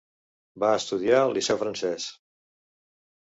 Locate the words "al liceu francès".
1.25-2.09